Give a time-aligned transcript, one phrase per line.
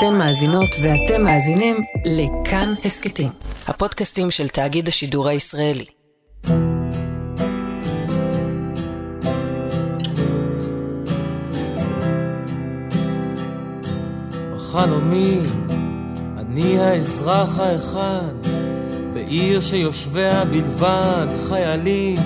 [0.00, 3.28] אתן מאזינות ואתם מאזינים לכאן הסכתים,
[3.66, 5.84] הפודקאסטים של תאגיד השידור הישראלי.
[14.54, 15.38] בחלומי
[16.38, 18.34] אני האזרח האחד
[19.12, 22.18] בעיר שיושביה בלבד חיילים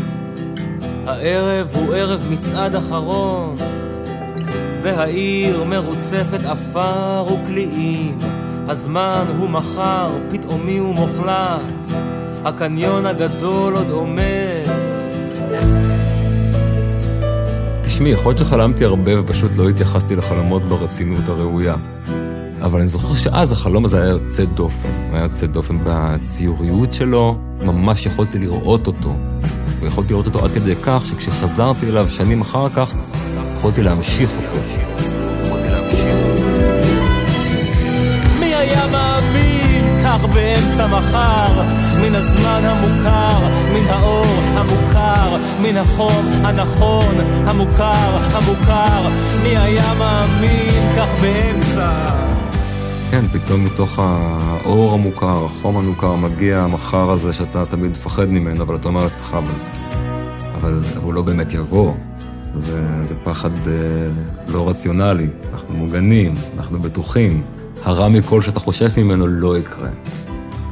[1.06, 3.56] הערב הוא ערב מצעד אחרון
[4.84, 8.16] והעיר מרוצפת עפר וקליעים
[8.68, 11.86] הזמן הוא מחר, פתאומי ומוחלט
[12.44, 14.68] הקניון הגדול עוד עומד
[17.82, 21.74] תשמעי, יכול להיות שחלמתי הרבה ופשוט לא התייחסתי לחלומות ברצינות הראויה.
[22.62, 24.88] אבל אני זוכר שאז החלום הזה היה יוצא דופן.
[24.88, 29.16] הוא היה יוצא דופן בציוריות שלו, ממש יכולתי לראות אותו.
[29.80, 32.94] ויכולתי לראות אותו עד כדי כך שכשחזרתי אליו שנים אחר כך,
[33.64, 34.56] יכולתי להמשיך אותו.
[38.40, 39.98] מי היה מאמין?
[40.04, 41.62] כך באמצע מחר.
[42.02, 47.14] מן הזמן המוכר, מן האור המוכר, מן החום הנכון,
[47.46, 49.08] המוכר, המוכר.
[49.42, 50.96] מי היה מאמין?
[50.96, 52.10] כך באמצע.
[53.10, 58.74] כן, פתאום מתוך האור המוכר, החום המוכר, מגיע המחר הזה שאתה תמיד מפחד ממנו, אבל
[58.74, 59.52] אתה אומר לעצמך, אבל,
[60.54, 61.92] אבל הוא לא באמת יבוא.
[62.56, 63.72] זה, זה פחד אה,
[64.48, 67.42] לא רציונלי, אנחנו מוגנים, אנחנו בטוחים.
[67.82, 69.88] הרע מכל שאתה חושב ממנו לא יקרה.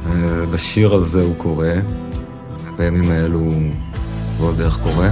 [0.05, 1.73] אה, בשיר הזה הוא קורה,
[2.77, 3.71] בימים האלו הוא
[4.37, 5.09] ועוד איך קורה.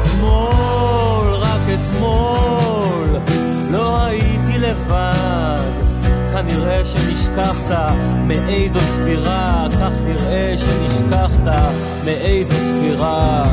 [0.00, 3.08] אתמול, רק אתמול,
[3.70, 5.70] לא הייתי לבד.
[6.32, 7.94] כנראה שנשכחת
[8.26, 11.52] מאיזו ספירה, כך נראה שנשכחת
[12.04, 13.44] מאיזו ספירה.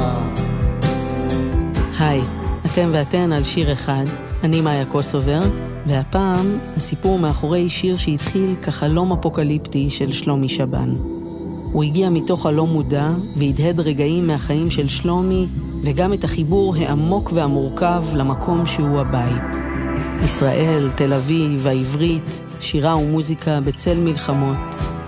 [1.99, 2.21] היי,
[2.65, 4.05] אתם ואתן על שיר אחד,
[4.43, 5.41] אני מאיה קוסובר,
[5.85, 10.95] והפעם הסיפור מאחורי שיר שהתחיל כחלום אפוקליפטי של שלומי שבן.
[11.71, 15.47] הוא הגיע מתוך הלא מודע והדהד רגעים מהחיים של שלומי
[15.83, 19.43] וגם את החיבור העמוק והמורכב למקום שהוא הבית.
[20.23, 24.57] ישראל, תל אביב, העברית, שירה ומוזיקה בצל מלחמות,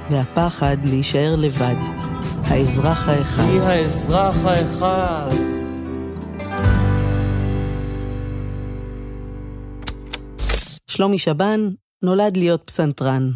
[0.10, 1.76] והפחד להישאר לבד.
[2.44, 3.44] האזרח האחד.
[3.44, 5.59] מי האזרח האחד?
[11.00, 11.70] שלומי שבן
[12.04, 13.32] נולד להיות פסנתרן.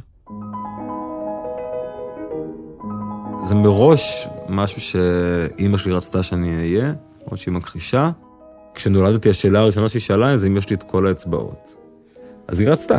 [3.45, 6.93] זה מראש משהו שאימא שלי רצתה שאני אהיה,
[7.25, 8.09] עוד שהיא מכחישה.
[8.73, 11.75] כשנולדתי, השאלה הראשונה שהיא שאלה זה אם יש לי את כל האצבעות.
[12.47, 12.97] אז היא רצתה.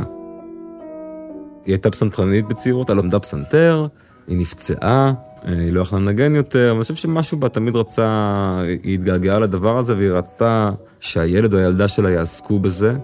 [1.64, 3.86] היא הייתה פסנתרנית בצעירותה, למדה פסנתר,
[4.26, 8.94] היא נפצעה, היא לא יכלה לנגן יותר, אבל אני חושב שמשהו בה תמיד רצה, היא
[8.94, 10.70] התגעגעה לדבר הזה, והיא רצתה
[11.00, 12.96] שהילד או הילדה שלה יעסקו בזה.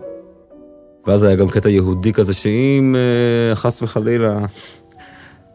[1.06, 4.38] ואז היה גם קטע יהודי כזה, שאם אה, חס וחלילה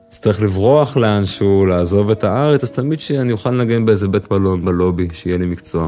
[0.07, 5.07] אצטרך לברוח לאנשהו, לעזוב את הארץ, אז תמיד שאני אוכל לנגן באיזה בית מלון בלובי,
[5.13, 5.87] שיהיה לי מקצוע.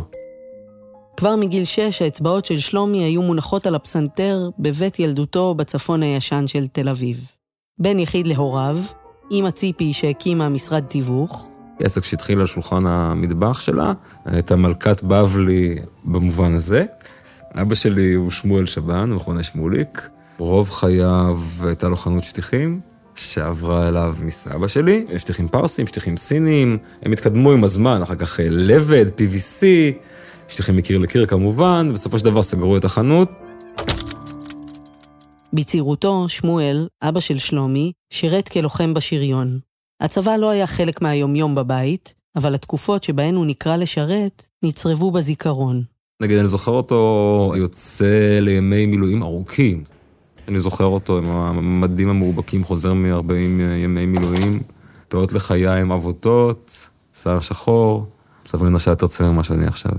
[1.17, 6.67] כבר מגיל שש האצבעות של שלומי היו מונחות על הפסנתר בבית ילדותו בצפון הישן של
[6.67, 7.17] תל אביב.
[7.79, 8.77] בן יחיד להוריו,
[9.31, 11.47] אימא ציפי שהקימה משרד תיווך.
[11.79, 13.93] עסק שהתחיל על שולחן המטבח שלה,
[14.25, 16.85] הייתה מלכת בבלי במובן הזה.
[17.61, 20.09] אבא שלי הוא שמואל שבן, מכונה שמוליק.
[20.37, 22.79] רוב חייו הייתה לו חנות שטיחים,
[23.15, 25.05] שעברה אליו מסבא שלי.
[25.17, 29.63] שטיחים פרסים, שטיחים סינים, הם התקדמו עם הזמן, אחר כך לבד, PVC,
[30.47, 33.29] שטיחים מקיר לקיר כמובן, בסופו של דבר סגרו את החנות.
[35.53, 39.59] בצעירותו, שמואל, אבא של שלומי, שירת כלוחם בשריון.
[40.01, 45.96] הצבא לא היה חלק מהיומיום בבית, אבל התקופות שבהן הוא נקרא לשרת, נצרבו בזיכרון.
[46.21, 49.83] נגיד, אני זוכר אותו יוצא לימי מילואים ארוכים.
[50.47, 53.33] אני זוכר אותו עם המדים המאובקים, חוזר מ-40
[53.83, 54.59] ימי מילואים,
[55.07, 58.05] תאות לחיי עם אבותות, שיער שחור,
[58.45, 59.91] סברי נשי יותר צעיר ממה שאני עכשיו.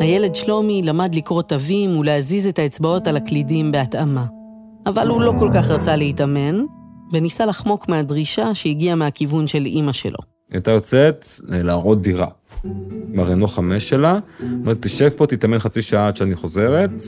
[0.00, 4.26] הילד שלומי למד לקרוא תווים ולהזיז את האצבעות על הקלידים בהתאמה.
[4.86, 6.64] אבל הוא לא כל כך רצה להתאמן,
[7.12, 10.39] וניסה לחמוק מהדרישה שהגיעה מהכיוון של אימא שלו.
[10.50, 12.26] היא הייתה יוצאת להראות דירה.
[13.12, 17.02] עם הרנו חמש שלה, אומרת, תשב פה, תתאמן חצי שעה עד שאני חוזרת,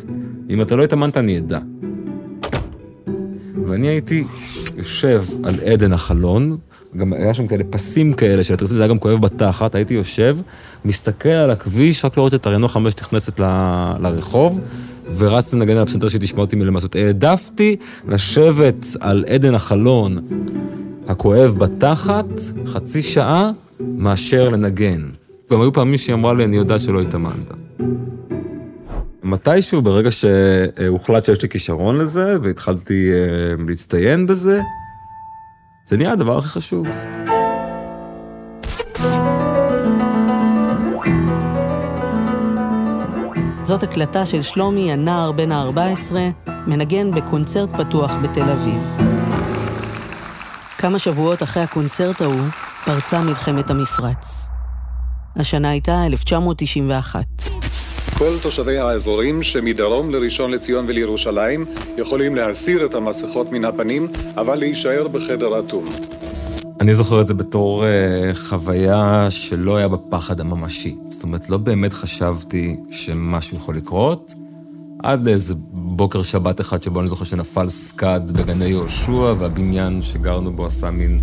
[0.50, 1.58] אם אתה לא התאמנת, אני אדע.
[3.66, 4.24] ואני הייתי
[4.76, 6.56] יושב על עדן החלון,
[6.96, 10.38] גם היה שם כאלה פסים כאלה, רוצה, זה היה גם כואב בתחת, הייתי יושב,
[10.84, 13.44] מסתכל על הכביש, רק לראות את הרנו חמש נכנסת ל...
[14.00, 14.60] לרחוב,
[15.16, 16.96] ורצתי לנגן על הפסנתר שתשמע אותי מלמסות.
[16.96, 17.76] העדפתי
[18.08, 20.18] לשבת על עדן החלון
[21.08, 22.26] הכואב בתחת,
[22.66, 23.50] חצי שעה,
[23.80, 25.08] מאשר לנגן.
[25.52, 27.50] גם היו פעמים שהיא אמרה לי, אני יודעת שלא התאמנת.
[29.22, 34.60] מתישהו, ברגע שהוחלט שיש לי כישרון לזה, והתחלתי אה, להצטיין בזה,
[35.86, 36.86] זה נהיה הדבר הכי חשוב.
[43.62, 46.14] זאת הקלטה של שלומי, הנער בן ה-14,
[46.66, 49.01] מנגן בקונצרט פתוח בתל אביב.
[50.82, 52.40] כמה שבועות אחרי הקונצרט ההוא,
[52.84, 54.48] פרצה מלחמת המפרץ.
[55.36, 57.24] השנה הייתה 1991.
[58.18, 61.64] כל תושבי האזורים שמדרום לראשון לציון ולירושלים
[61.98, 65.84] יכולים להסיר את המסכות מן הפנים, אבל להישאר בחדר אטום.
[66.80, 70.96] אני זוכר את זה בתור uh, חוויה שלא היה בפחד הממשי.
[71.08, 74.34] זאת אומרת, לא באמת חשבתי שמשהו יכול לקרות,
[75.02, 80.66] עד לאיזה בוקר שבת אחד שבו אני זוכר שנפל סקאד בגני יהושע, והבניין שגרנו בו
[80.66, 81.20] עשה מין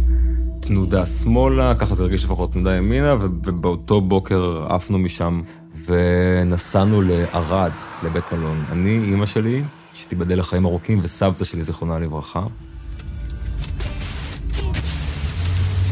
[0.59, 5.41] תנודה שמאלה, ככה זה הרגיש לפחות תנודה ימינה, ובאותו בוקר עפנו משם
[5.85, 7.71] ונסענו לערד,
[8.03, 8.63] לבית מלון.
[8.71, 12.43] אני, אימא שלי, שתיבדל לחיים ארוכים, וסבתא שלי, זיכרונה לברכה.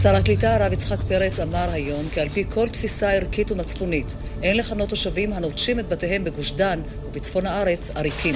[0.03, 4.57] שר הקליטה הרב יצחק פרץ אמר היום כי על פי כל תפיסה ערכית ומצפונית אין
[4.57, 6.79] לכנות תושבים הנוטשים את בתיהם בגוש דן
[7.09, 8.35] ובצפון הארץ עריקים.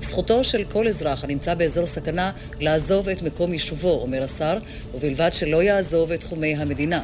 [0.00, 4.54] זכותו של כל אזרח הנמצא באזור סכנה לעזוב את מקום יישובו, אומר השר,
[4.94, 7.02] ובלבד שלא יעזוב את תחומי המדינה.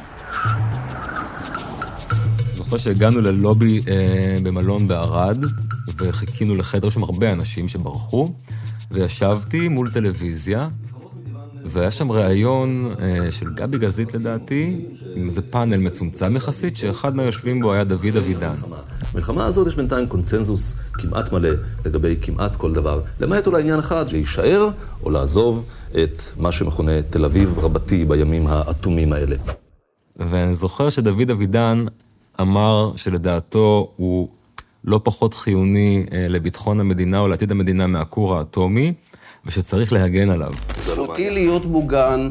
[2.53, 5.43] זוכר שהגענו ללובי אה, במלון בערד,
[5.97, 8.29] וחיכינו לחדר שם הרבה אנשים שברחו,
[8.91, 10.67] וישבתי מול טלוויזיה,
[11.69, 14.85] והיה שם ראיון אה, של גבי גזית לדעתי,
[15.15, 18.55] עם איזה פאנל מצומצם יחסית, שאחד מהיושבים בו היה דוד אבידן.
[19.13, 21.49] במלחמה הזאת יש בינתיים קונצנזוס כמעט מלא
[21.85, 24.69] לגבי כמעט כל דבר, למעט אולי עניין אחד, להישאר
[25.03, 29.35] או לעזוב את מה שמכונה תל אביב רבתי בימים האטומים האלה.
[30.15, 31.85] ואני זוכר שדוד אבידן
[32.41, 34.29] אמר שלדעתו הוא
[34.83, 38.93] לא פחות חיוני אה, לביטחון המדינה או לעתיד המדינה מהכור האטומי.
[39.49, 40.51] ושצריך להגן עליו.
[40.83, 42.29] זכותי להיות מוגן,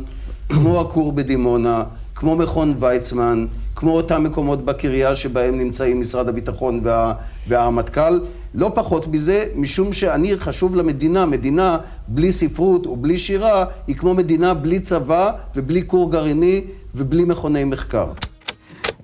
[0.48, 1.84] כמו הכור בדימונה,
[2.14, 7.14] כמו מכון ויצמן, כמו אותם מקומות בקריה שבהם נמצאים משרד הביטחון וה,
[7.48, 8.20] והרמטכ"ל.
[8.54, 11.78] לא פחות מזה, משום שאני חשוב למדינה, מדינה
[12.08, 16.60] בלי ספרות ובלי שירה, היא כמו מדינה בלי צבא ובלי כור גרעיני
[16.94, 18.06] ובלי מכוני מחקר.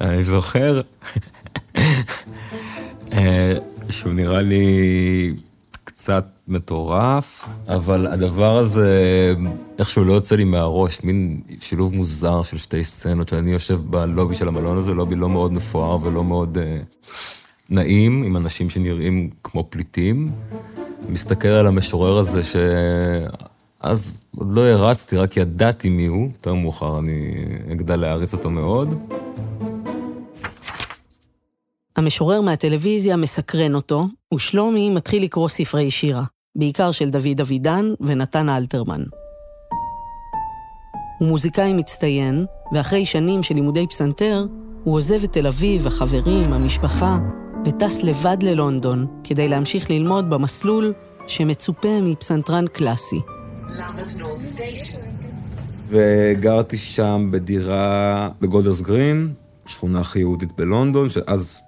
[0.01, 0.81] אני זוכר
[3.13, 3.55] אה,
[3.91, 4.65] שהוא נראה לי
[5.95, 8.89] קצת מטורף, אבל הדבר הזה
[9.79, 14.49] איכשהו לא יוצא לי מהראש, מין שילוב מוזר של שתי סצנות, שאני יושב בלובי של
[14.49, 17.11] המלון הזה, לובי לא מאוד מפואר ולא מאוד uh,
[17.71, 20.33] נעים, עם אנשים שנראים כמו פליטים.
[21.09, 27.45] מסתכל על המשורר הזה שאז עוד לא הרצתי, רק ידעתי מי הוא, יותר מאוחר אני
[27.73, 28.95] אגדל להעריץ אותו מאוד.
[31.97, 34.05] המשורר מהטלוויזיה מסקרן אותו,
[34.35, 36.25] ושלומי מתחיל לקרוא ספרי שירה,
[36.59, 39.03] בעיקר של דוד אבידן ונתן אלתרמן.
[41.19, 44.47] הוא מוזיקאי מצטיין, ואחרי שנים של לימודי פסנתר,
[44.85, 47.19] הוא עוזב את תל אביב, החברים, המשפחה,
[47.67, 50.93] וטס לבד ללונדון כדי להמשיך ללמוד במסלול
[51.27, 53.21] שמצופה מפסנתרן קלאסי.
[55.89, 59.33] וגרתי שם בדירה בגולדרס גרין,
[59.67, 61.61] שכונה הכי יהודית בלונדון, שאז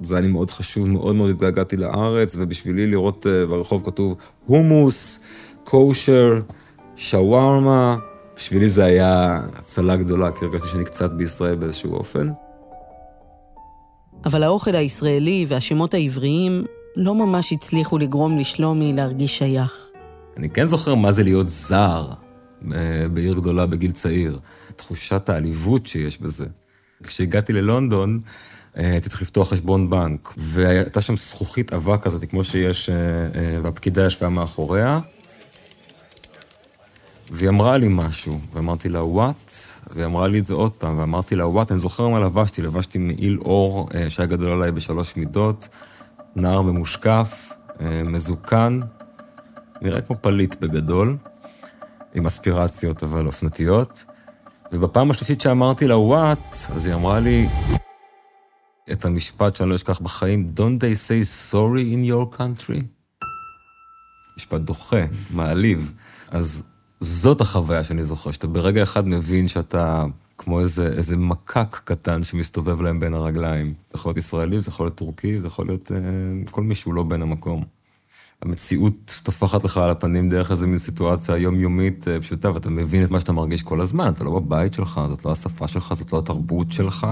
[0.00, 5.20] זה היה לי מאוד חשוב, מאוד מאוד התגעגעתי לארץ, ובשבילי לראות uh, ברחוב כתוב הומוס,
[5.64, 6.40] קושר,
[6.96, 7.96] שווארמה,
[8.36, 12.30] בשבילי זה היה הצלה גדולה, כי הרגשתי שאני קצת בישראל באיזשהו אופן.
[14.24, 16.64] אבל האוכל הישראלי והשמות העבריים
[16.96, 19.86] לא ממש הצליחו לגרום לשלומי להרגיש שייך.
[20.36, 22.10] אני כן זוכר מה זה להיות זר
[22.72, 24.38] אה, בעיר גדולה בגיל צעיר.
[24.76, 26.46] תחושת העליבות שיש בזה.
[27.02, 28.30] כשהגעתי ללונדון, אה,
[28.76, 34.06] הייתי צריך לפתוח חשבון בנק, והייתה שם זכוכית אבק כזאת, כמו שיש, אה, אה, והפקידה
[34.06, 35.00] ישבה מאחוריה.
[37.30, 39.52] והיא אמרה לי משהו, ואמרתי לה, וואט?
[39.90, 41.70] והיא אמרה לי את זה עוד פעם, ואמרתי לה, וואט?
[41.70, 45.68] אני זוכר מה לבשתי, לבשתי מעיל אור שהיה גדול עליי בשלוש מידות,
[46.36, 47.52] נער ממושקף,
[48.04, 48.80] מזוקן,
[49.82, 51.16] נראה כמו פליט בגדול,
[52.14, 54.04] עם אספירציות אבל אופנתיות.
[54.72, 56.56] ובפעם השלישית שאמרתי לה, וואט?
[56.74, 57.48] אז היא אמרה לי,
[58.92, 62.82] את המשפט שאני לא אשכח בחיים, Don't they say sorry in your country?
[64.36, 65.92] משפט דוחה, מעליב.
[66.30, 66.62] אז
[67.00, 70.04] זאת החוויה שאני זוכר, שאתה ברגע אחד מבין שאתה
[70.38, 73.66] כמו איזה, איזה מקק קטן שמסתובב להם בין הרגליים.
[73.66, 75.98] זה יכול להיות ישראלי, זה יכול להיות טורקי, זה יכול להיות אה,
[76.50, 77.64] כל מישהו לא בין המקום.
[78.42, 83.10] המציאות טופחת לך על הפנים דרך איזה מין סיטואציה יומיומית אה, פשוטה, ואתה מבין את
[83.10, 86.18] מה שאתה מרגיש כל הזמן, אתה לא בבית שלך, זאת לא השפה שלך, זאת לא
[86.18, 87.06] התרבות שלך.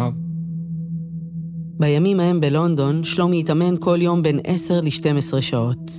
[1.79, 5.91] בימים ההם בלונדון, שלומי התאמן כל יום בין 10 ל-12 שעות.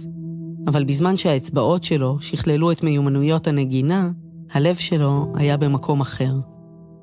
[0.68, 4.12] אבל בזמן שהאצבעות שלו שכללו את מיומנויות הנגינה,
[4.52, 6.34] הלב שלו היה במקום אחר.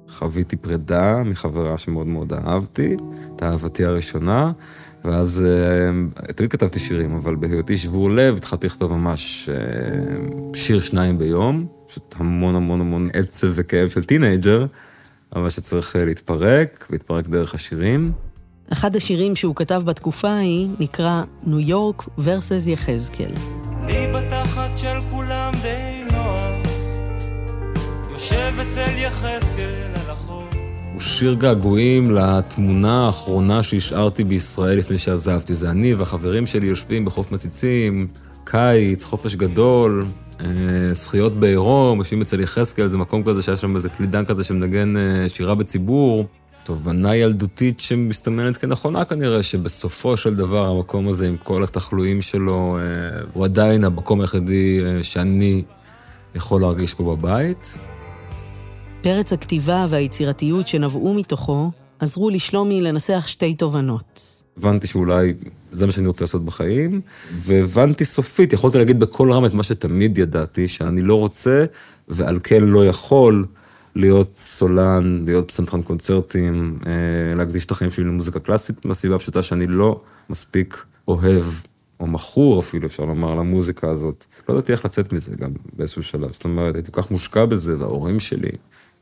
[0.09, 2.97] חוויתי פרידה מחברה שמאוד מאוד אהבתי,
[3.37, 4.53] את אהבתי הראשונה,
[5.05, 11.19] ואז uh, תמיד כתבתי שירים, אבל בהיותי שבור לב התחלתי לכתוב ממש uh, שיר שניים
[11.19, 14.67] ביום, פשוט המון המון המון עצב וכאב של טינאייג'ר,
[15.37, 18.13] אבל שצריך uh, להתפרק, להתפרק דרך השירים.
[18.73, 23.33] אחד השירים שהוא כתב בתקופה ההיא נקרא ניו יורק ורסס יחזקאל.
[23.83, 26.73] אני בתחת של כולם די נוח,
[28.13, 30.45] יושב אצל יחזקאל על החור.
[30.93, 35.55] הוא שיר געגועים לתמונה האחרונה שהשארתי בישראל לפני שעזבתי.
[35.55, 38.07] זה אני והחברים שלי יושבים בחוף מציצים,
[38.45, 40.07] קיץ, חופש גדול,
[40.41, 40.47] אה,
[40.93, 45.29] זכיות בעירום, יושבים אצל יחזקאל, זה מקום כזה שהיה שם איזה קלידן כזה שמנגן אה,
[45.29, 46.27] שירה בציבור.
[46.65, 53.21] תובנה ילדותית שמסתמנת כנכונה כנראה, שבסופו של דבר המקום הזה עם כל התחלואים שלו, אה,
[53.33, 55.63] הוא עדיין המקום היחידי שאני
[56.35, 57.77] יכול להרגיש פה בבית.
[59.03, 64.43] פרץ הכתיבה והיצירתיות שנבעו מתוכו עזרו לשלומי לנסח שתי תובנות.
[64.57, 65.35] הבנתי שאולי
[65.73, 67.01] זה מה שאני רוצה לעשות בחיים,
[67.33, 71.65] והבנתי סופית, יכולתי להגיד בקול רם את מה שתמיד ידעתי, שאני לא רוצה
[72.09, 73.45] ועל כן לא יכול
[73.95, 79.67] להיות סולן, להיות פסנתרן קונצרטים, אה, להקדיש את החיים שלי למוזיקה קלאסית, מהסיבה הפשוטה שאני
[79.67, 81.45] לא מספיק אוהב,
[82.01, 84.25] או מכור אפילו, אפשר לומר, למוזיקה הזאת.
[84.49, 86.33] לא ידעתי איך לצאת מזה גם באיזשהו שלב.
[86.33, 88.51] זאת אומרת, הייתי כל כך מושקע בזה, וההורים שלי,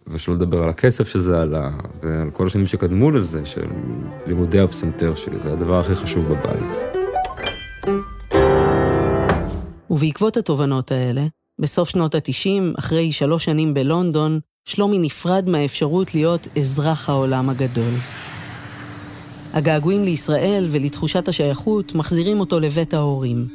[0.06, 1.70] ושלא לדבר על הכסף שזה עלה,
[2.02, 3.66] ועל כל השנים שקדמו לזה, של
[4.26, 6.78] לימודי הפסנתר שלי, זה הדבר הכי חשוב בבית.
[9.90, 11.26] ובעקבות התובנות האלה,
[11.61, 17.94] בסוף שנות ה-90, אחרי שלוש שנים בלונדון, שלומי נפרד מהאפשרות להיות אזרח העולם הגדול.
[19.52, 23.46] הגעגועים לישראל ולתחושת השייכות מחזירים אותו לבית ההורים.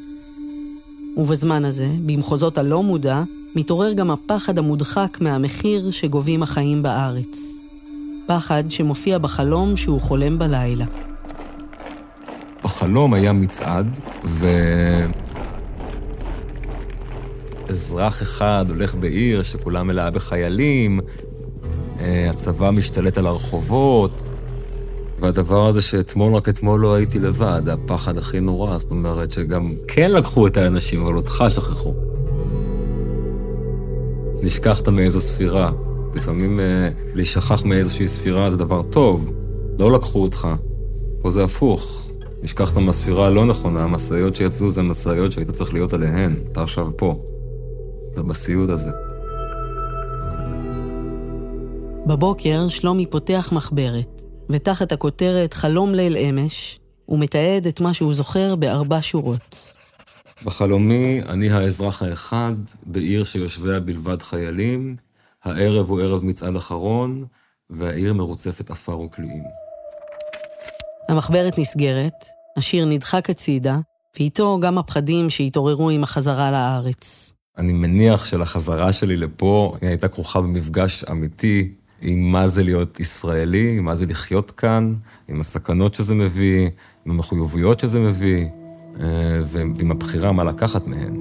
[1.17, 3.23] ובזמן הזה, במחוזות הלא מודע,
[3.55, 7.59] מתעורר גם הפחד המודחק מהמחיר שגובים החיים בארץ.
[8.27, 10.85] פחד שמופיע בחלום שהוא חולם בלילה.
[12.63, 14.47] בחלום היה מצעד, ו...
[17.69, 20.99] אזרח אחד הולך בעיר שכולה מלאה בחיילים,
[21.99, 24.21] אה, הצבא משתלט על הרחובות,
[25.19, 30.11] והדבר הזה שאתמול, רק אתמול לא הייתי לבד, הפחד הכי נורא, זאת אומרת שגם כן
[30.11, 31.93] לקחו את האנשים, אבל אותך שכחו.
[34.41, 35.71] נשכחת מאיזו ספירה.
[36.15, 39.31] לפעמים אה, להישכח מאיזושהי ספירה זה דבר טוב.
[39.79, 40.47] לא לקחו אותך.
[41.21, 42.09] פה זה הפוך.
[42.43, 46.35] נשכחת מהספירה הלא נכונה, המשאיות שיצאו זה המשאיות שהיית צריך להיות עליהן.
[46.51, 47.21] אתה עכשיו פה.
[48.15, 48.91] אתה בסיוט הזה.
[52.05, 58.55] בבוקר שלומי פותח מחברת, ותחת הכותרת חלום ליל אמש, הוא מתעד את מה שהוא זוכר
[58.55, 59.73] בארבע שורות.
[60.45, 62.53] בחלומי אני האזרח האחד,
[62.85, 64.95] בעיר שיושביה בלבד חיילים,
[65.43, 67.25] הערב הוא ערב מצעד אחרון,
[67.69, 69.43] והעיר מרוצפת עפר וקליעים.
[71.09, 72.25] המחברת נסגרת,
[72.57, 73.77] השיר נדחק הצידה,
[74.19, 77.33] ואיתו גם הפחדים שהתעוררו עם החזרה לארץ.
[77.57, 81.71] אני מניח שלחזרה שלי לפה, היא הייתה כרוכה במפגש אמיתי
[82.01, 84.93] עם מה זה להיות ישראלי, עם מה זה לחיות כאן,
[85.27, 86.69] עם הסכנות שזה מביא,
[87.05, 88.47] עם המחויבויות שזה מביא,
[88.99, 89.05] אה,
[89.45, 91.15] ועם הבחירה מה לקחת מהן.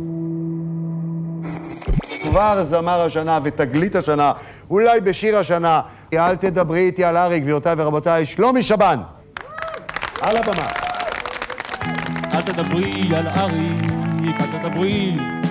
[2.22, 4.32] כבר זמר השנה ותגלית השנה,
[4.70, 5.80] אולי בשיר השנה,
[6.14, 8.98] אל תדברי איתי על ארי, גבירותיי ורבותיי, שלומי שבן.
[10.20, 10.66] על הבמה.
[12.34, 15.43] אל תדברי על אריק, אל תדברי.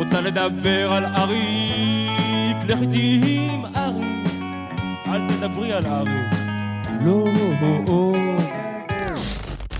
[0.00, 4.30] רוצה לדבר על אריק, לך איתי עם אריק.
[5.06, 6.32] אל תדברי על אריק.
[7.04, 7.24] לא,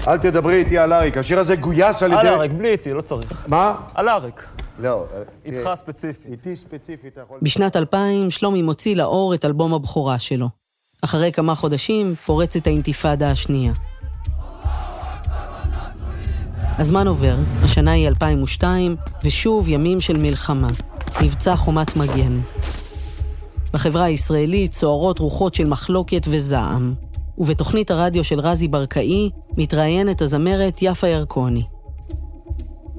[0.08, 2.20] אל תדברי איתי על אריק, השיר הזה גויס על ידי...
[2.20, 3.44] על אריק, בלי איתי, לא צריך.
[3.46, 3.74] מה?
[3.94, 4.46] על אריק.
[4.78, 5.04] לא.
[5.44, 6.30] איתך אה, ספציפית.
[6.30, 7.38] איתי ספציפית, אתה יכול...
[7.42, 10.48] בשנת 2000 שלומי מוציא לאור את אלבום הבכורה שלו.
[11.02, 13.72] אחרי כמה חודשים פורצת האינתיפאדה השנייה.
[16.80, 20.68] הזמן עובר, השנה היא 2002, ושוב ימים של מלחמה.
[21.22, 22.40] מבצע חומת מגן.
[23.72, 26.94] בחברה הישראלית צוערות רוחות של מחלוקת וזעם.
[27.38, 31.62] ובתוכנית הרדיו של רזי ברקאי מתראיינת הזמרת יפה ירקוני.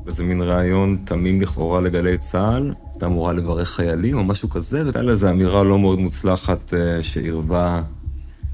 [0.06, 5.02] וזה מין רעיון תמים לכאורה לגלי צה"ל, הייתה אמורה לברך חיילים או משהו כזה, והייתה
[5.02, 7.82] לזה אמירה לא מאוד מוצלחת אה, שעירבה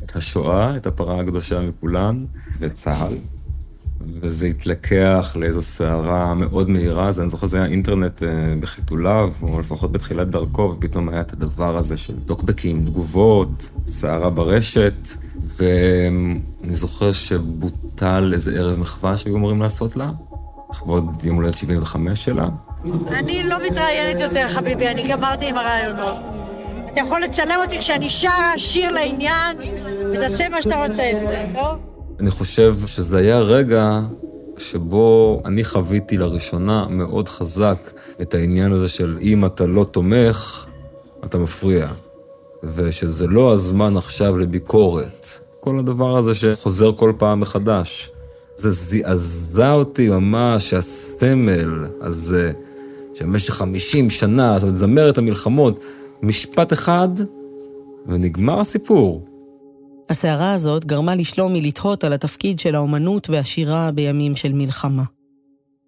[0.03, 2.25] את השואה, את הפרה הקדושה מכולן,
[2.60, 3.37] וצה"ל.
[4.22, 9.60] וזה התלקח לאיזו סערה מאוד מהירה, אז אני זוכר שזה היה אינטרנט אה, בחיתוליו, או
[9.60, 15.08] לפחות בתחילת דרכו, ופתאום היה את הדבר הזה של טוקבקים, תגובות, סערה ברשת,
[15.58, 20.12] ואני זוכר שבוטל איזה ערב מחווה שהיו אמורים לעשות לה,
[20.70, 22.48] לכבוד יום הולדת 75 שלה.
[23.10, 26.16] אני לא מתראיינת יותר, חביבי, אני גמרתי עם הרעיונות.
[26.94, 29.58] אתה יכול לצלם אותי כשאני שרה שיר לעניין,
[30.13, 31.87] ותעשה מה שאתה רוצה עם זה, טוב?
[32.19, 34.01] אני חושב שזה היה רגע
[34.57, 40.65] שבו אני חוויתי לראשונה מאוד חזק את העניין הזה של אם אתה לא תומך,
[41.25, 41.88] אתה מפריע.
[42.63, 45.27] ושזה לא הזמן עכשיו לביקורת.
[45.59, 48.12] כל הדבר הזה שחוזר כל פעם מחדש.
[48.55, 52.51] זה זעזע אותי ממש, הסמל הזה,
[53.13, 55.83] שבמשך 50 שנה, זאת אומרת, זמרת המלחמות,
[56.21, 57.09] משפט אחד,
[58.07, 59.25] ונגמר הסיפור.
[60.10, 65.04] הסערה הזאת גרמה לשלומי לתהות על התפקיד של האומנות והשירה בימים של מלחמה.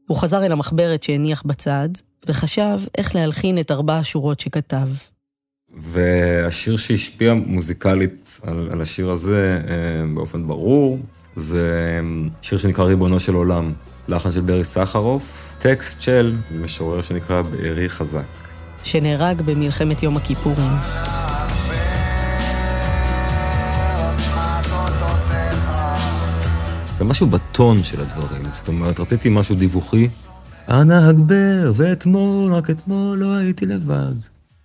[0.08, 1.90] הוא חזר אל המחברת שהניח בצד,
[2.28, 4.88] וחשב איך להלחין את ארבע השורות שכתב.
[5.78, 9.76] והשיר שהשפיע מוזיקלית על, על השיר הזה אה,
[10.16, 11.00] באופן ברור,
[11.36, 13.74] זה אה, שיר שנקרא ריבונו של עולם,
[14.08, 18.24] לחן של ברי סחרוף, טקסט של משורר שנקרא בארי חזק.
[18.84, 21.19] שנהרג במלחמת יום הכיפורים.
[27.00, 30.08] זה משהו בטון של הדברים, זאת אומרת, רציתי משהו דיווחי.
[30.70, 34.13] אנא הגבר, ואתמול, רק אתמול לא הייתי לבד.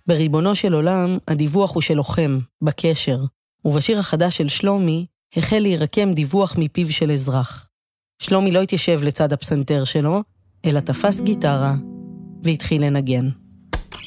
[0.07, 3.23] בריבונו של עולם, הדיווח הוא של לוחם, בקשר,
[3.65, 7.67] ובשיר החדש של שלומי, החל להירקם דיווח מפיו של אזרח.
[8.19, 10.23] שלומי לא התיישב לצד הפסנתר שלו,
[10.65, 11.75] אלא תפס גיטרה
[12.43, 13.29] והתחיל לנגן.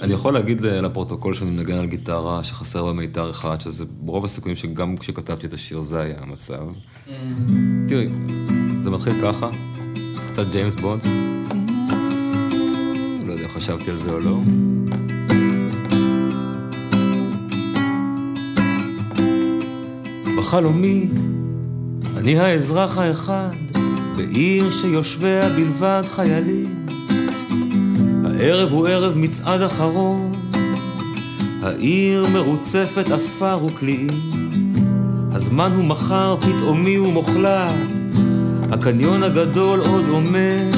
[0.00, 4.56] אני יכול להגיד לפרוטוקול שאני מנגן על גיטרה שחסר בה מיתר אחד, שזה ברוב הסיכויים
[4.56, 6.62] שגם כשכתבתי את השיר זה היה המצב.
[7.88, 8.08] תראי,
[8.82, 9.50] זה מתחיל ככה,
[10.26, 11.02] קצת ג'יימס בונד.
[13.26, 14.38] לא יודע אם חשבתי על זה או לא.
[20.38, 21.08] בחלומי,
[22.16, 23.50] אני האזרח האחד,
[24.16, 26.77] בעיר שיושביה בלבד חיילים.
[28.38, 30.32] הערב הוא ערב מצעד אחרון,
[31.62, 34.10] העיר מרוצפת עפר וקליעים.
[35.32, 37.72] הזמן הוא מחר פתאומי ומוחלט,
[38.70, 40.74] הקניון הגדול עוד עומד.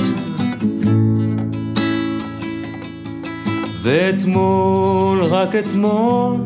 [3.83, 6.37] ואתמול, רק אתמול,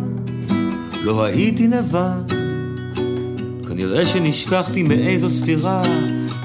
[1.05, 2.35] לא הייתי לבד.
[3.69, 5.83] כנראה שנשכחתי מאיזו ספירה,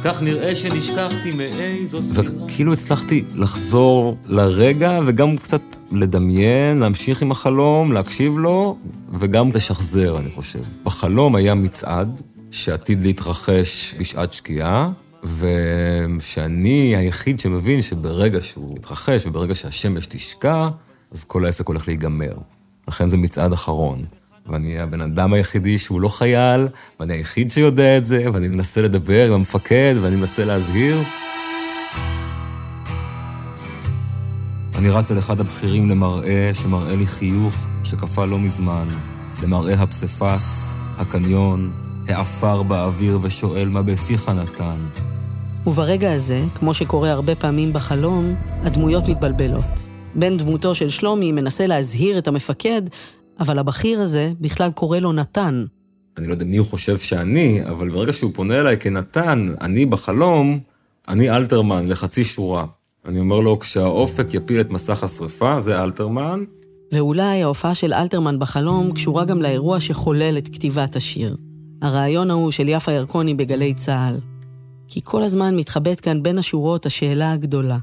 [0.04, 2.46] כך נראה שנשכחתי מאיזו ספירה.
[2.46, 8.78] וכאילו הצלחתי לחזור לרגע וגם קצת לדמיין, להמשיך עם החלום, להקשיב לו,
[9.20, 10.60] וגם לשחזר, אני חושב.
[10.84, 14.92] בחלום היה מצעד שעתיד להתרחש בשעת שקיעה,
[16.18, 20.70] ושאני היחיד שמבין שברגע שהוא יתרחש וברגע שהשמש תשקע,
[21.12, 22.34] אז כל העסק הולך להיגמר.
[22.88, 24.06] לכן זה מצעד אחרון.
[24.50, 26.68] ואני הבן אדם היחידי שהוא לא חייל,
[27.00, 30.98] ואני היחיד שיודע את זה, ואני מנסה לדבר עם המפקד, ואני מנסה להזהיר.
[34.78, 38.88] אני רץ אל אחד הבכירים למראה שמראה לי חיוך שקפא לא מזמן,
[39.44, 41.72] למראה הפסיפס, הקניון,
[42.08, 44.78] העפר באוויר ושואל מה בפיך נתן.
[45.68, 49.90] וברגע הזה, כמו שקורה הרבה פעמים בחלום, הדמויות מתבלבלות.
[50.16, 52.82] בן דמותו של שלומי מנסה להזהיר את המפקד,
[53.40, 55.66] אבל הבכיר הזה בכלל קורא לו נתן.
[56.18, 60.60] אני לא יודע מי הוא חושב שאני, אבל ברגע שהוא פונה אליי כנתן, אני בחלום,
[61.08, 62.66] אני אלתרמן לחצי שורה.
[63.06, 66.44] אני אומר לו, כשהאופק יפיל את מסך השרפה, זה אלתרמן.
[66.92, 71.36] ואולי ההופעה של אלתרמן בחלום קשורה גם לאירוע שחולל את כתיבת השיר.
[71.82, 74.18] הרעיון ההוא של יפה ירקוני בגלי צה"ל.
[74.88, 77.78] כי כל הזמן מתחבאת כאן בין השורות השאלה הגדולה.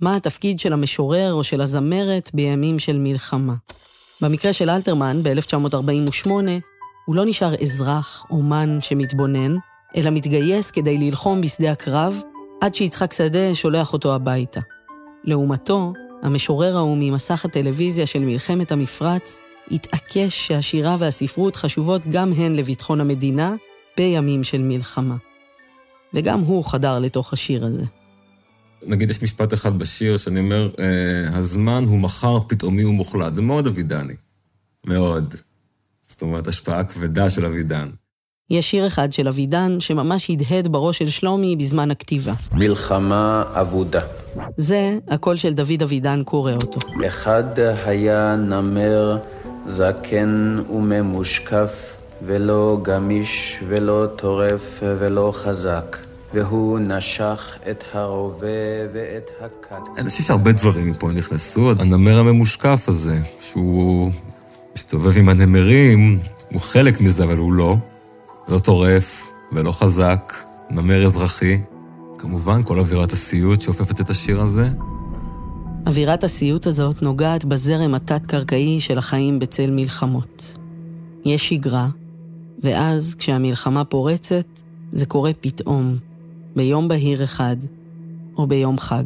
[0.00, 3.54] מה התפקיד של המשורר או של הזמרת בימים של מלחמה?
[4.20, 6.30] במקרה של אלתרמן, ב-1948,
[7.06, 9.56] הוא לא נשאר אזרח, אומן שמתבונן,
[9.96, 12.22] אלא מתגייס כדי ללחום בשדה הקרב,
[12.60, 14.60] עד שיצחק שדה שולח אותו הביתה.
[15.24, 23.00] לעומתו, המשורר ההוא ממסך הטלוויזיה של מלחמת המפרץ, התעקש שהשירה והספרות חשובות גם הן לביטחון
[23.00, 23.54] המדינה
[23.96, 25.16] בימים של מלחמה.
[26.14, 27.84] וגם הוא חדר לתוך השיר הזה.
[28.86, 33.34] נגיד יש משפט אחד בשיר שאני אומר, אה, הזמן הוא מחר פתאומי ומוחלט.
[33.34, 34.14] זה מאוד אבידני.
[34.86, 35.34] מאוד.
[36.06, 37.88] זאת אומרת, השפעה כבדה של אבידן.
[38.50, 42.32] יש שיר אחד של אבידן שממש הדהד בראש של שלומי בזמן הכתיבה.
[42.52, 44.00] מלחמה אבודה.
[44.56, 46.80] זה הקול של דוד אבידן קורא אותו.
[47.06, 49.18] אחד היה נמר
[49.68, 51.72] זקן וממושקף,
[52.26, 55.96] ולא גמיש ולא טורף ולא חזק.
[56.34, 58.46] והוא נשך את הרובה
[58.94, 59.78] ואת הכת.
[59.98, 61.72] אני חושב שהרבה דברים מפה נכנסו.
[61.78, 64.10] הנמר הממושקף הזה, שהוא
[64.76, 66.18] מסתובב עם הנמרים,
[66.52, 67.76] הוא חלק מזה, אבל הוא לא.
[68.48, 70.34] לא טורף ולא חזק,
[70.70, 71.58] נמר אזרחי.
[72.18, 74.68] כמובן, כל אווירת הסיוט שאופפת את השיר הזה.
[75.86, 80.58] אווירת הסיוט הזאת נוגעת בזרם התת-קרקעי של החיים בצל מלחמות.
[81.24, 81.88] יש שגרה,
[82.62, 84.46] ואז, כשהמלחמה פורצת,
[84.92, 85.96] זה קורה פתאום,
[86.56, 87.56] ביום בהיר אחד,
[88.36, 89.04] או ביום חג.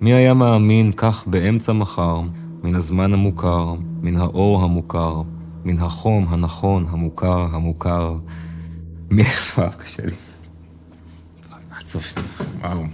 [0.00, 2.20] מי היה מאמין כך באמצע מחר,
[2.62, 5.22] מן הזמן המוכר, מן האור המוכר,
[5.64, 8.16] מן החום הנכון, המוכר, המוכר.
[9.10, 9.22] מי...
[9.58, 10.14] וואו, קשה לי.
[11.70, 12.28] עצוב שנייה,
[12.60, 12.84] וואו.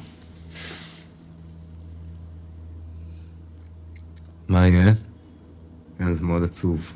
[4.49, 4.93] מה יהיה?
[6.13, 6.93] זה מאוד עצוב.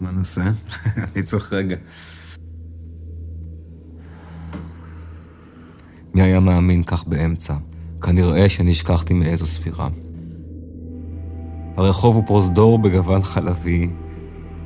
[0.00, 0.42] מה נעשה?
[1.14, 1.76] אני צריך רגע.
[6.14, 7.54] מי היה מאמין כך באמצע?
[8.02, 9.88] כנראה שנשכחתי מאיזו ספירה.
[11.76, 13.90] הרחוב הוא פרוזדור בגוון חלבי,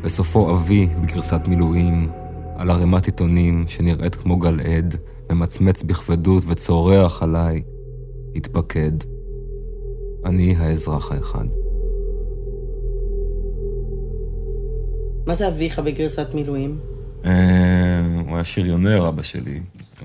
[0.01, 2.11] בסופו אבי בגרסת מילואים,
[2.57, 4.97] על ערימת עיתונים שנראית כמו גל עד,
[5.31, 7.63] ממצמץ בכבדות וצורח עליי,
[8.35, 8.93] התפקד.
[10.25, 11.47] אני האזרח האחד.
[15.27, 16.79] מה זה אביך בגרסת מילואים?
[17.25, 19.61] אה, הוא היה שריונר, אבא שלי.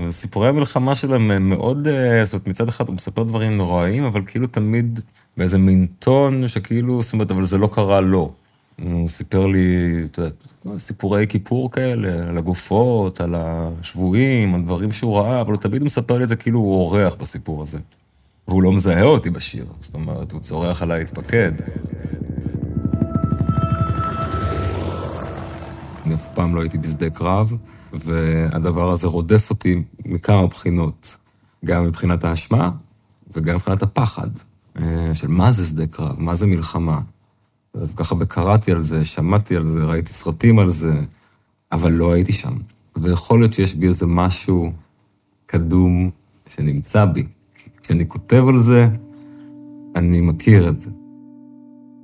[0.10, 4.22] סיפורי המלחמה שלהם הם מאוד, אה, זאת אומרת, מצד אחד הוא מספר דברים נוראיים, אבל
[4.28, 5.00] כאילו תמיד
[5.38, 8.34] באיזה מין טון שכאילו, זאת אומרת, אבל זה לא קרה לו.
[8.82, 15.18] הוא סיפר לי, אתה יודע, סיפורי כיפור כאלה, על הגופות, על השבויים, על דברים שהוא
[15.18, 17.80] ראה, אבל תמיד הוא מספר לי את זה כאילו הוא אורח בסיפור הזה.
[18.48, 21.52] והוא לא מזהה אותי בשיר, זאת אומרת, הוא צורח עליי להתפקד.
[26.06, 27.54] אני אף פעם לא הייתי בשדה קרב,
[27.94, 31.18] והדבר הזה רודף אותי מכמה בחינות.
[31.66, 32.72] גם מבחינת האשמה
[33.34, 34.30] וגם מבחינת הפחד.
[34.80, 37.00] אה, של מה זה שדה קרב, מה זה מלחמה.
[37.74, 41.02] אז ככה קראתי על זה, שמעתי על זה, ראיתי סרטים על זה,
[41.72, 42.54] אבל לא הייתי שם.
[42.96, 44.72] ויכול להיות שיש בי איזה משהו
[45.46, 46.10] קדום
[46.48, 47.24] שנמצא בי.
[47.84, 48.88] כשאני כותב על זה,
[49.96, 50.92] אני מכיר את זה.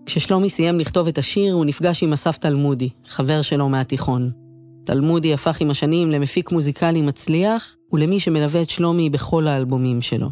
[0.05, 4.46] כששלומי סיים לכתוב את השיר, הוא נפגש עם אסף תלמודי, חבר שלו מהתיכון.
[4.87, 10.29] תלמודי הפך עם השנים למפיק מוזיקלי מצליח, ולמי שמלווה את שלומי בכל האלבומים שלו.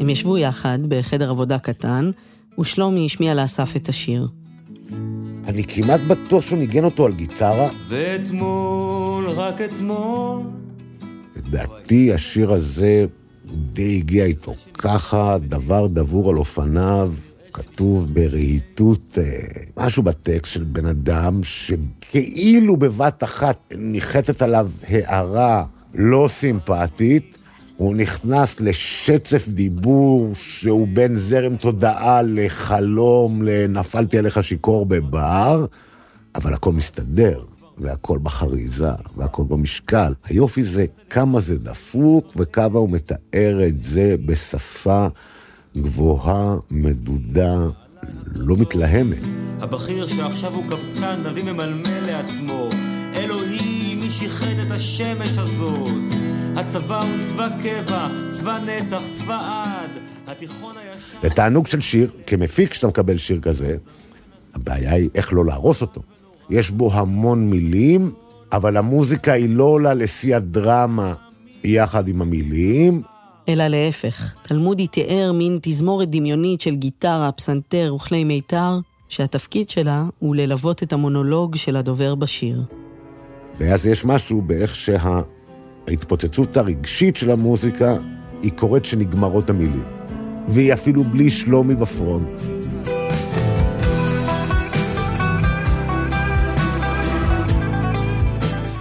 [0.00, 2.10] הם ישבו יחד בחדר עבודה קטן,
[2.58, 4.28] ושלומי השמיע לאסף את השיר.
[5.46, 7.68] אני כמעט בטוח שהוא ניגן אותו על גיטרה.
[7.88, 10.42] ואתמול, רק אתמול.
[11.36, 13.06] לדעתי השיר הזה
[13.72, 17.12] די הגיע איתו ככה, דבר דבור על אופניו,
[17.60, 26.28] כתוב ברהיטות, אה, משהו בטקסט של בן אדם שכאילו בבת אחת ניחתת עליו הערה לא
[26.30, 27.38] סימפטית,
[27.76, 35.66] הוא נכנס לשצף דיבור שהוא בין זרם תודעה לחלום, לנפלתי עליך שיכור בבר,
[36.34, 37.40] אבל הכל מסתדר,
[37.78, 40.12] והכל בחריזה, והכל במשקל.
[40.28, 45.06] היופי זה כמה זה דפוק וכמה הוא מתאר את זה בשפה
[45.76, 47.56] גבוהה, מדודה,
[48.34, 49.22] לא מתלהמת.
[49.60, 52.68] הבכיר שעכשיו הוא קבצן, נביא ממלמל לעצמו.
[53.14, 55.90] אלוהים, מי שיחד את השמש הזאת?
[56.56, 59.90] הצבא הוא צבא קבע, צבא נצח, צבא עד.
[60.26, 61.18] התיכון הישר...
[61.22, 63.76] זה תענוג של שיר, כמפיק כשאתה מקבל שיר כזה,
[64.54, 66.02] הבעיה היא איך לא להרוס אותו.
[66.50, 68.12] יש בו המון מילים,
[68.52, 71.12] אבל המוזיקה היא לא עולה לשיא הדרמה
[71.64, 73.02] יחד עם המילים,
[73.50, 80.36] אלא להפך, תלמודי תיאר מין תזמורת דמיונית של גיטרה, פסנתר וכלי מיתר, שהתפקיד שלה הוא
[80.36, 82.62] ללוות את המונולוג של הדובר בשיר.
[83.56, 87.96] ואז יש משהו באיך שההתפוצצות הרגשית של המוזיקה,
[88.42, 89.84] היא קורית שנגמרות המילים.
[90.48, 92.40] והיא אפילו בלי שלומי בפרונט.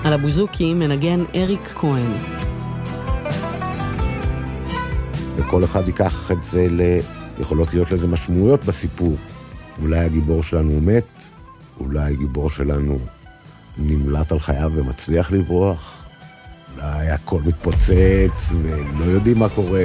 [0.03, 2.38] על הבוזוקי מנגן אריק כהן,
[5.39, 6.81] וכל אחד ייקח את זה ל...
[7.39, 9.15] יכולות להיות לזה משמעויות בסיפור.
[9.81, 11.07] אולי הגיבור שלנו מת,
[11.79, 12.99] אולי הגיבור שלנו
[13.77, 16.03] נמלט על חייו ומצליח לברוח,
[16.75, 19.83] אולי הכל מתפוצץ ולא יודעים מה קורה.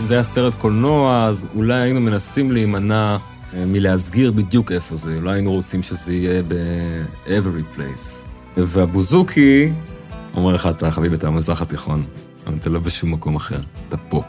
[0.00, 3.16] אם זה היה סרט קולנוע, אז אולי היינו מנסים להימנע
[3.54, 8.27] אה, מלהסגיר בדיוק איפה זה, אולי היינו רוצים שזה יהיה ב-every place.
[8.56, 9.72] והבוזוקי
[10.34, 12.02] אומר לך, אתה חביב, אתה במזרח התיכון,
[12.46, 14.22] אבל אתה לא בשום מקום אחר, אתה פה.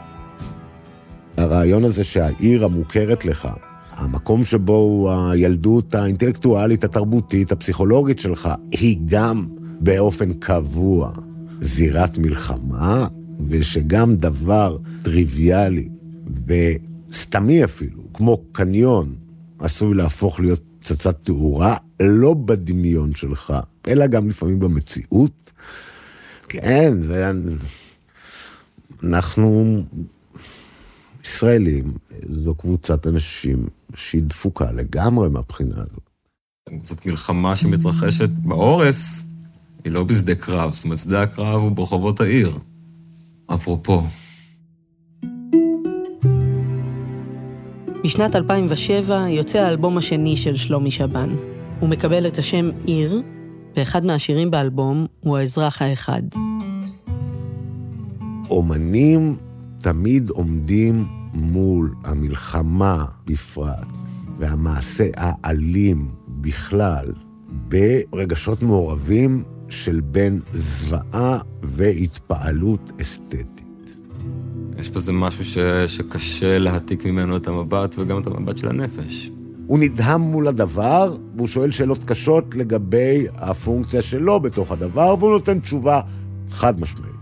[1.36, 3.48] הרעיון הזה שהעיר המוכרת לך,
[3.92, 9.46] המקום שבו הילדות האינטלקטואלית, התרבותית, הפסיכולוגית שלך, היא גם
[9.80, 11.12] באופן קבוע
[11.60, 13.06] זירת מלחמה,
[13.48, 15.88] ושגם דבר טריוויאלי
[16.46, 19.14] וסתמי אפילו, כמו קניון,
[19.58, 23.54] עשוי להפוך להיות פצצת תאורה, לא בדמיון שלך,
[23.88, 25.52] אלא גם לפעמים במציאות.
[26.48, 27.30] כן, זה...
[29.02, 29.82] אנחנו
[31.24, 31.92] ישראלים,
[32.32, 36.10] זו קבוצת אנשים שהיא דפוקה לגמרי מהבחינה הזאת.
[36.82, 39.22] זאת מלחמה שמתרחשת בעורף,
[39.84, 42.58] היא לא בשדה קרב, זאת אומרת, שדה הקרב הוא ברחובות העיר.
[43.54, 44.02] אפרופו.
[48.04, 51.36] בשנת 2007 יוצא האלבום השני של שלומי שבן.
[51.80, 53.22] הוא מקבל את השם עיר,
[53.76, 56.22] ואחד מהשירים באלבום הוא האזרח האחד.
[58.50, 59.36] אומנים
[59.78, 61.04] תמיד עומדים
[61.34, 63.86] מול המלחמה בפרט,
[64.36, 67.06] והמעשה האלים בכלל,
[67.68, 73.60] ברגשות מעורבים של בין זוועה והתפעלות אסתטית.
[74.78, 75.58] יש בזה משהו ש...
[75.86, 79.30] שקשה להעתיק ממנו את המבט וגם את המבט של הנפש.
[79.70, 85.58] הוא נדהם מול הדבר, והוא שואל שאלות קשות לגבי הפונקציה שלו בתוך הדבר, והוא נותן
[85.58, 86.00] תשובה
[86.50, 87.14] חד משמעית.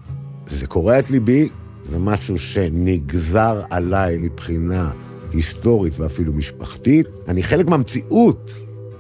[0.47, 1.49] זה קורע את ליבי,
[1.85, 4.91] זה משהו שנגזר עליי מבחינה
[5.33, 7.07] היסטורית ואפילו משפחתית.
[7.29, 8.51] אני חלק מהמציאות,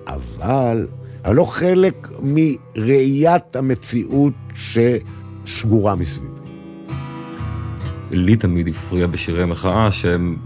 [0.06, 0.86] אבל
[1.24, 6.37] אני לא חלק מראיית המציאות ששגורה מסביב.
[8.10, 10.36] לי תמיד הפריע בשירי מחאה שהם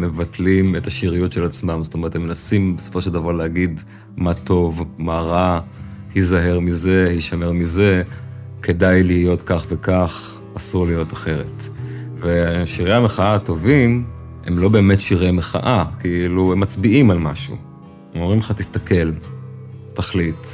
[0.00, 1.84] מבטלים את השיריות של עצמם.
[1.84, 3.80] זאת אומרת, הם מנסים בסופו של דבר להגיד
[4.16, 5.60] מה טוב, מה רע,
[6.14, 8.02] היזהר מזה, הישמר מזה,
[8.62, 11.68] כדאי להיות כך וכך, אסור להיות אחרת.
[12.20, 14.04] ושירי המחאה הטובים
[14.46, 17.56] הם לא באמת שירי מחאה, כאילו הם מצביעים על משהו.
[18.14, 19.12] הם אומרים לך, תסתכל,
[19.94, 20.46] תחליט,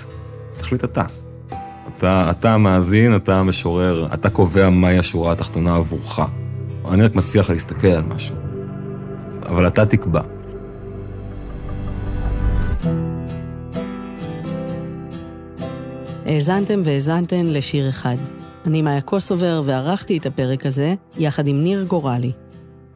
[0.58, 1.04] תחליט אתה.
[1.88, 6.20] אתה, אתה המאזין, אתה המשורר, אתה קובע מהי השורה התחתונה עבורך.
[6.88, 8.36] אני רק לך להסתכל על משהו.
[9.46, 10.22] אבל אתה תקבע.
[16.26, 18.16] האזנתם והאזנתן לשיר אחד.
[18.66, 22.32] אני מאיה קוסובר וערכתי את הפרק הזה יחד עם ניר גורלי.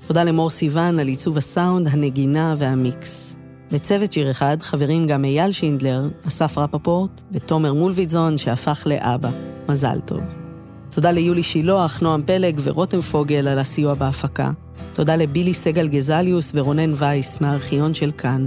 [0.07, 3.37] תודה למור סיוון על עיצוב הסאונד, הנגינה והמיקס.
[3.73, 9.31] בצוות שיר אחד חברים גם אייל שינדלר, אסף רפפורט ותומר מולביטזון שהפך לאבא.
[9.69, 10.46] מזל טוב.
[10.91, 14.51] תודה ליולי שילוח, נועם פלג ורותם פוגל על הסיוע בהפקה.
[14.93, 18.47] תודה לבילי סגל גזליוס ורונן וייס מהארכיון של כאן.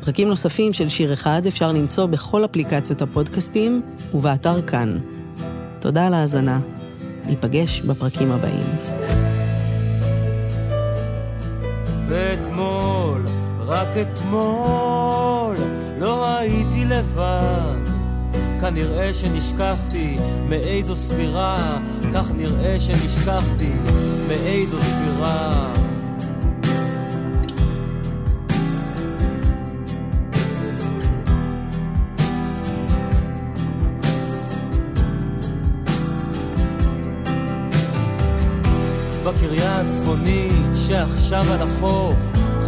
[0.00, 3.82] פרקים נוספים של שיר אחד אפשר למצוא בכל אפליקציות הפודקאסטים
[4.14, 4.98] ובאתר כאן.
[5.80, 6.60] תודה על ההאזנה.
[7.26, 8.66] ניפגש בפרקים הבאים.
[12.08, 13.26] ואתמול,
[13.58, 15.56] רק אתמול,
[16.00, 17.89] לא הייתי לבד.
[18.60, 20.16] כנראה שנשכחתי.
[20.48, 21.78] מאיזו ספירה,
[22.14, 23.72] כך נראה שנשכחתי.
[24.28, 25.72] מאיזו ספירה.
[39.24, 42.16] בקריה הצפונית שעכשיו על החוף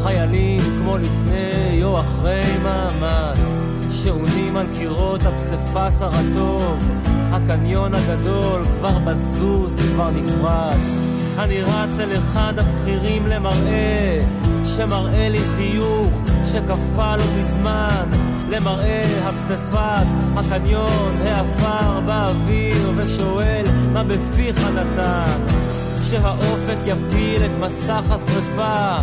[0.03, 3.57] חיילים כמו לפני או אחרי מאמץ
[3.93, 6.89] שעונים על קירות הפסיפס הרטוב.
[7.31, 10.97] הקניון הגדול כבר בזוז, כבר נפרץ.
[11.39, 14.21] אני רץ אל אחד הבכירים למראה
[14.65, 16.11] שמראה לי חיוך
[16.45, 18.07] שקפא לו מזמן
[18.51, 25.72] למראה הפסיפס, הקניון, העפר באוויר ושואל מה בפיך נתן
[26.03, 28.95] שהאופק יפיל את מסך השרפה,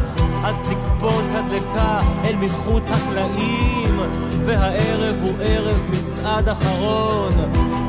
[0.44, 4.00] אז תקפוץ הדלקה אל מחוץ הקלעים,
[4.46, 7.34] והערב הוא ערב מצעד אחרון,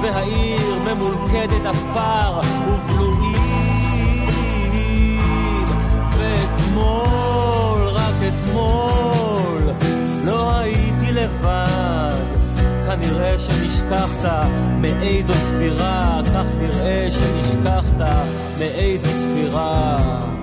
[0.02, 3.40] והעיר ממולכדת עפר ובלועים.
[6.18, 9.62] ואתמול, רק אתמול,
[10.24, 12.39] לא הייתי לבד.
[12.96, 14.48] כנראה שנשכחת
[14.80, 18.00] מאיזו ספירה, כך נראה שנשכחת
[18.58, 20.39] מאיזו ספירה.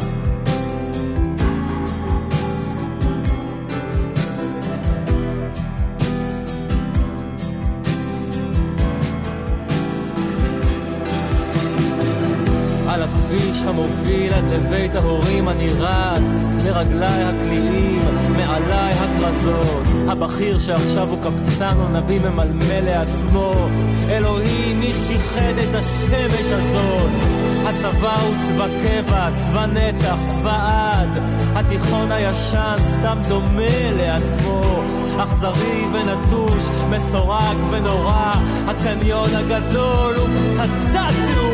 [13.28, 19.84] הכביש המוביל עד לבית ההורים אני רץ לרגליי הקליעים, מעליי הכרזות.
[20.08, 23.54] הבכיר שעכשיו הוא קבצן או נביא ממלמל לעצמו.
[24.10, 27.12] אלוהים מי שיחד את השמש הזאת?
[27.66, 31.24] הצבא הוא צבא קבע, צבא נצח, צבא עד.
[31.56, 34.84] התיכון הישן סתם דומה לעצמו.
[35.18, 38.34] אכזרי ונטוש, מסורג ונורא.
[38.68, 41.47] הקניון הגדול הוא פצצת מי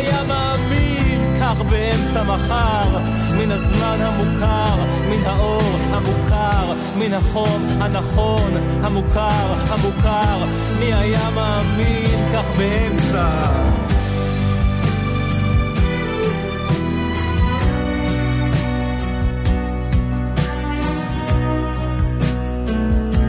[0.00, 2.98] היה מאמין כך באמצע המחר,
[3.38, 4.76] מן הזמן המוכר,
[5.10, 10.44] מן האור המוכר, מן החום הנכון, המוכר, המוכר,
[10.78, 13.28] מי היה מאמין כך באמצע?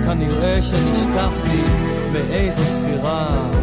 [0.05, 1.61] כנראה שנשכחתי
[2.13, 3.60] באיזו ספירה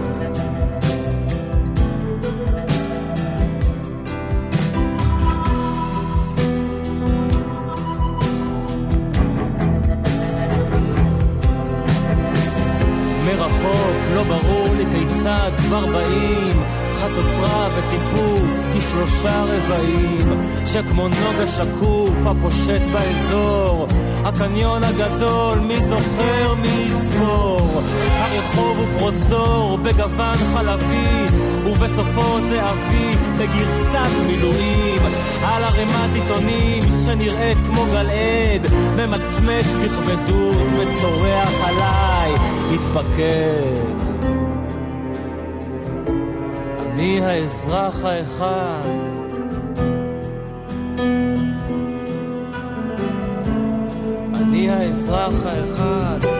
[19.19, 23.87] כשלושה רבעים שכמו נוגה שקוף הפושט באזור
[24.25, 27.83] הקניון הגדול מי זוכר מי יזכור?
[28.19, 31.27] הרחוב הוא פרוזדור בגוון חלבי
[31.67, 35.03] ובסופו זה אבי בגרסת מילואים.
[35.45, 42.33] על ערימת עיתונים שנראית כמו גלעד ממצמץ בכבדות וצורח עליי
[42.75, 43.99] התפקד.
[46.81, 49.08] אני האזרח האחד.
[55.09, 56.38] אני האזרח האחד.